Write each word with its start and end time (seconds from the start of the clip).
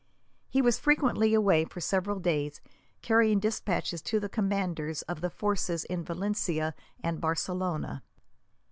He 0.49 0.63
was 0.63 0.79
frequently 0.79 1.35
away 1.35 1.63
for 1.63 1.79
several 1.79 2.17
days, 2.19 2.59
carrying 3.03 3.37
despatches 3.39 4.01
to 4.01 4.19
the 4.19 4.29
commanders 4.29 5.03
of 5.03 5.21
the 5.21 5.29
forces 5.29 5.83
in 5.83 6.03
Valencia 6.03 6.73
and 7.03 7.21
Barcelona. 7.21 8.01